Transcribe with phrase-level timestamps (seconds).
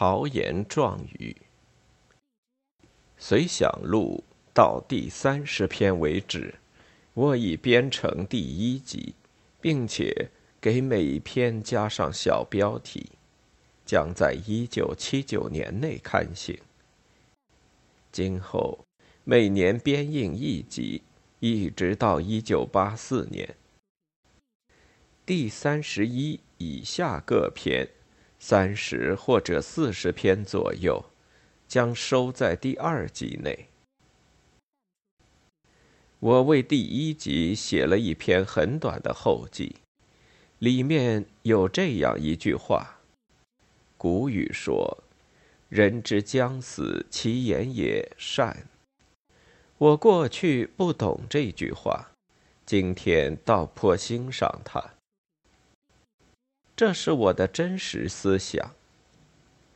[0.00, 1.36] 豪言壮语。
[3.16, 4.22] 随想录
[4.54, 6.54] 到第三十篇为止，
[7.14, 9.16] 我已编成第一集，
[9.60, 10.30] 并且
[10.60, 13.10] 给每篇加上小标题，
[13.84, 16.56] 将在一九七九年内刊行。
[18.12, 18.78] 今后
[19.24, 21.02] 每年编印一集，
[21.40, 23.56] 一直到一九八四年。
[25.26, 27.88] 第三十一以下各篇。
[28.38, 31.04] 三十或者四十篇左右，
[31.66, 33.68] 将收在第二集内。
[36.20, 39.76] 我为第一集写了一篇很短的后记，
[40.58, 43.00] 里面有这样一句话
[43.96, 45.04] ：“古语说，
[45.68, 48.66] 人之将死，其言也善。”
[49.78, 52.10] 我过去不懂这句话，
[52.66, 54.97] 今天倒颇欣赏它。
[56.78, 58.76] 这是我的真实思想。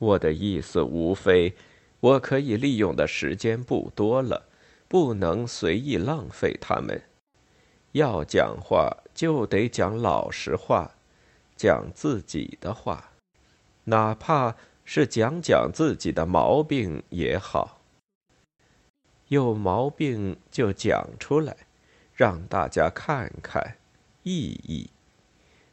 [0.00, 1.54] 我的意思无非，
[2.00, 4.48] 我可以利用的时间不多了，
[4.88, 7.00] 不能随意浪费他们。
[7.92, 10.96] 要讲话就得讲老实话，
[11.54, 13.12] 讲自己的话，
[13.84, 17.80] 哪怕是讲讲自己的毛病也好。
[19.28, 21.56] 有毛病就讲出来，
[22.12, 23.76] 让大家看看
[24.24, 24.90] 意义。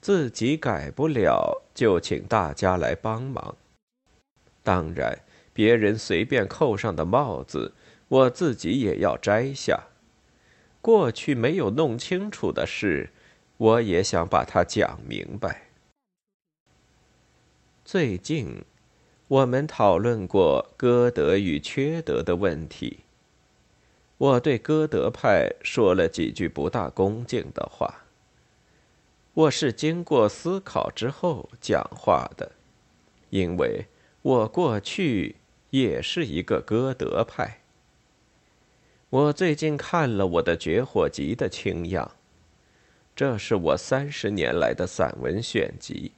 [0.00, 3.56] 自己改不了，就请大家来帮忙。
[4.62, 5.20] 当然，
[5.52, 7.72] 别人随便扣上的帽子，
[8.08, 9.88] 我自己也要摘下。
[10.80, 13.10] 过去没有弄清楚的事，
[13.58, 15.68] 我也想把它讲明白。
[17.84, 18.64] 最近，
[19.28, 23.00] 我们讨论过歌德与缺德的问题。
[24.16, 28.04] 我对歌德派说了几句不大恭敬的话。
[29.32, 32.50] 我是经过思考之后讲话的，
[33.30, 33.86] 因为
[34.22, 35.36] 我过去
[35.70, 37.60] 也是一个歌德派。
[39.08, 42.10] 我最近看了我的绝活集的清样，
[43.14, 46.10] 这是我三十年来的散文选集，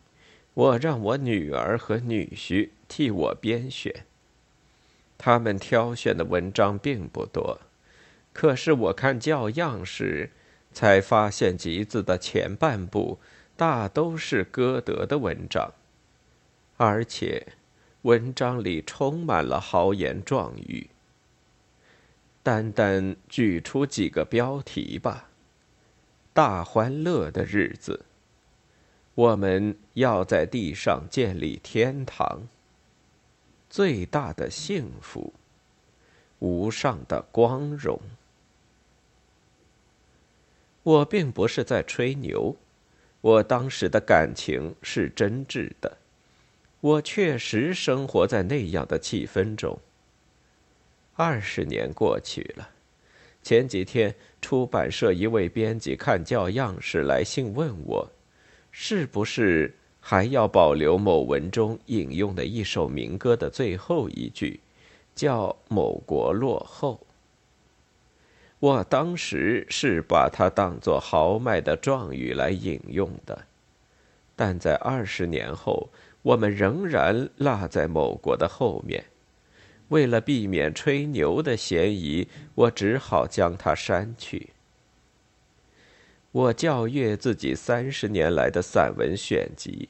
[0.54, 4.06] 我让我女儿和女婿替我编选。
[5.18, 7.60] 他们挑选的文章并不多，
[8.32, 10.30] 可是我看教样时。
[10.72, 13.18] 才发现集子的前半部
[13.56, 15.72] 大都是歌德的文章，
[16.76, 17.48] 而且
[18.02, 20.88] 文章里充满了豪言壮语。
[22.42, 25.28] 单单举出几个标题吧：
[26.32, 28.04] 大欢乐的日子，
[29.14, 32.48] 我们要在地上建立天堂。
[33.70, 35.32] 最大的幸福，
[36.40, 38.00] 无上的光荣。
[40.82, 42.56] 我并不是在吹牛，
[43.20, 45.98] 我当时的感情是真挚的，
[46.81, 49.78] 我确实生活在那样的气氛中。
[51.15, 52.70] 二十年过去了，
[53.43, 58.10] 前几天出版社一位编辑看教样时来信问我，
[58.72, 64.59] 是不是还要保留某文中引用的一首民歌的最后一句，
[65.14, 67.06] 叫“某国落后”。
[68.62, 73.46] 我当时是把它当作豪迈的状语来引用的，
[74.36, 75.90] 但在二十年后，
[76.22, 79.06] 我们仍然落在某国的后面。
[79.88, 84.50] 为了避免吹牛的嫌疑，我只好将它删去。
[86.30, 89.88] 我校阅自己三十年来的散文选集，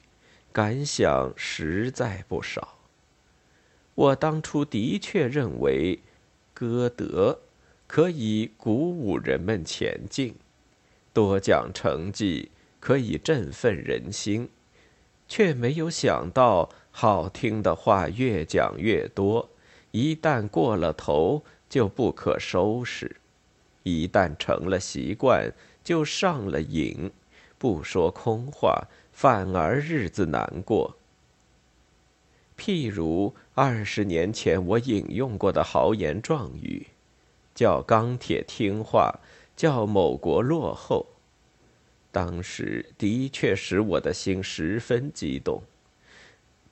[0.50, 2.78] 感想实在不少。
[3.94, 6.00] 我当初的确认为，
[6.54, 7.40] 歌德。
[7.94, 10.34] 可以鼓舞人们前进，
[11.12, 14.48] 多讲成绩可以振奋人心，
[15.28, 19.50] 却没有想到好听的话越讲越多，
[19.90, 23.16] 一旦过了头就不可收拾，
[23.82, 25.52] 一旦成了习惯
[25.84, 27.10] 就上了瘾，
[27.58, 30.96] 不说空话反而日子难过。
[32.56, 36.86] 譬如二十年前我引用过的豪言壮语。
[37.54, 39.20] 叫钢铁听话，
[39.56, 41.06] 叫某国落后。
[42.10, 45.62] 当时的确使我的心十分激动，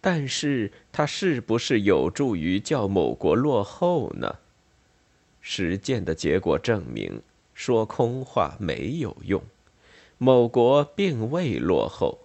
[0.01, 4.37] 但是它是不是有助于叫某国落后呢？
[5.41, 7.23] 实践的结果证明，
[7.55, 9.43] 说空话没有用，
[10.19, 12.19] 某国并未落后。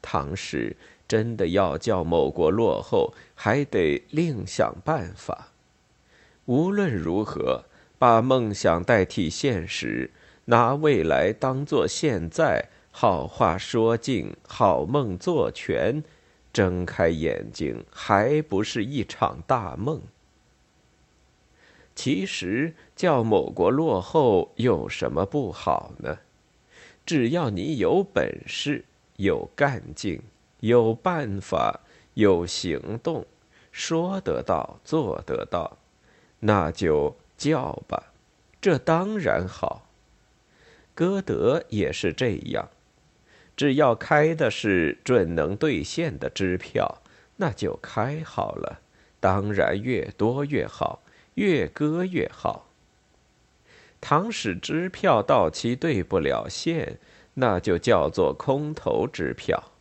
[0.00, 0.76] 唐时
[1.08, 5.48] 真的要叫某国落后，还得另想办法。
[6.44, 7.64] 无论如何。
[7.98, 10.10] 把梦想代替现实，
[10.46, 16.02] 拿未来当做现在，好话说尽，好梦做全，
[16.52, 20.00] 睁开眼睛，还不是一场大梦。
[21.94, 26.18] 其实叫某国落后有什么不好呢？
[27.04, 28.84] 只要你有本事、
[29.16, 30.22] 有干劲、
[30.60, 31.80] 有办法、
[32.14, 33.26] 有行动，
[33.72, 35.78] 说得到、做得到，
[36.40, 38.12] 那就叫吧。
[38.60, 39.88] 这当然好。
[40.94, 42.68] 歌德也是这样。
[43.56, 47.00] 只要开的是准能兑现的支票，
[47.36, 48.80] 那就开好了。
[49.20, 51.00] 当然越多越好，
[51.34, 52.66] 越割越好。
[54.00, 56.98] 倘使支票到期兑不了现，
[57.34, 59.72] 那就叫做空头支票。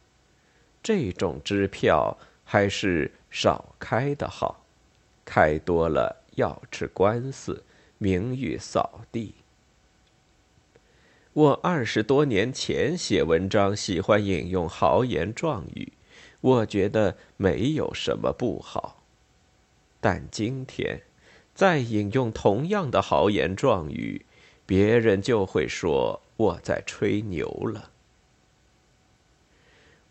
[0.82, 4.64] 这种支票还是少开的好，
[5.24, 7.64] 开多了要吃官司，
[8.00, 9.36] 名誉扫地。
[11.34, 15.94] 我二十多年前写文章喜欢引用豪言壮语，
[16.42, 19.04] 我觉得没有什么不好。
[20.00, 21.02] 但今天
[21.54, 24.26] 再引用同样的豪言壮语，
[24.66, 27.92] 别人就会说我在吹牛了。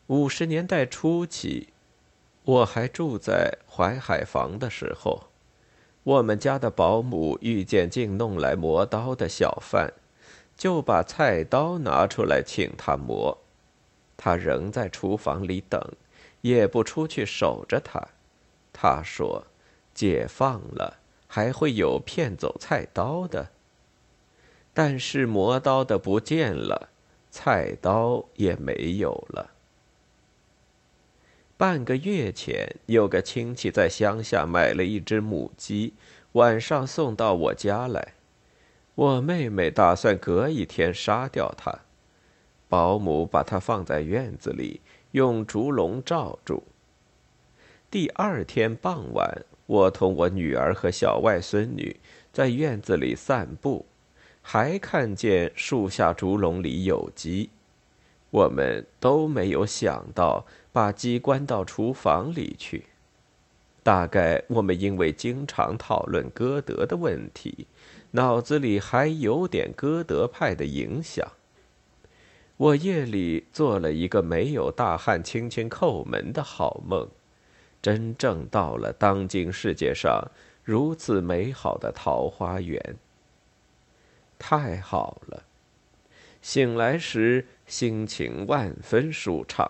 [0.09, 1.69] 五十年代初期，
[2.45, 5.29] 我还住在淮海房的时候，
[6.07, 9.93] 我们家的保姆遇见竟弄来磨刀的小贩。
[10.57, 13.37] 就把菜刀拿出来请他磨，
[14.17, 15.79] 他仍在厨房里等，
[16.41, 18.01] 也不出去守着他。
[18.73, 19.45] 他说
[19.93, 23.51] ：“解放了，还会有骗走菜刀的。”
[24.73, 26.89] 但是磨刀的不见了，
[27.31, 29.56] 菜刀也没有了。
[31.59, 35.95] 半个月前，有个亲戚在乡下买了一只母鸡，
[36.33, 38.13] 晚上送到我家来。
[38.95, 41.81] 我妹妹打算隔一天杀掉它，
[42.69, 44.83] 保姆把它放在院子里，
[45.13, 46.63] 用竹笼罩住。
[47.91, 51.97] 第二天傍晚，我同我女儿和小外孙女
[52.35, 53.87] 在院子里散步，
[54.43, 57.49] 还看见树下竹笼里有鸡。
[58.37, 62.85] 我们都没有想到把鸡关到厨房里去。
[63.83, 67.67] 大概我们因为经常讨论歌德的问题。
[68.11, 71.33] 脑子里还有点歌德派的影响。
[72.57, 77.09] 我夜里做了一个没有大汉轻轻叩门的好梦，
[77.81, 80.31] 真正到了当今世界上
[80.63, 82.97] 如此美好的桃花源。
[84.39, 85.43] 太好了！
[86.47, 89.69] 醒来时心情万分舒畅，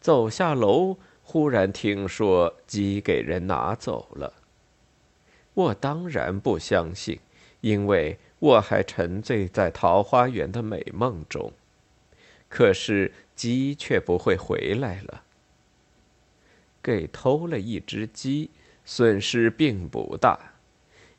[0.00, 4.34] 走下楼忽然听说鸡给人拿走了。
[5.54, 7.18] 我当然不相信。
[7.62, 11.52] 因为我还沉醉在桃花源的美梦中，
[12.48, 15.24] 可是鸡却不会回来了。
[16.80, 18.50] 给偷了一只鸡，
[18.84, 20.52] 损失并不大。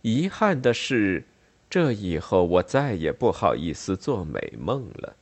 [0.03, 1.25] 遗憾的是，
[1.69, 5.15] 这以后我再也不好意思做美梦了。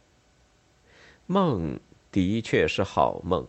[1.26, 1.80] 梦
[2.12, 3.46] 的确是好梦，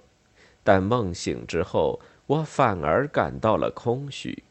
[0.64, 4.42] 但梦醒之后，我反而感到了空虚。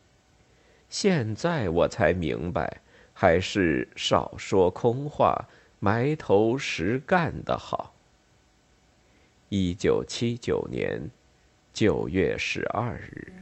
[0.89, 2.81] 现在我才明白。
[3.19, 5.49] 还是少说空话，
[5.79, 7.95] 埋头实干的好。
[9.49, 11.09] 一九七九年
[11.73, 13.33] 九月十二日。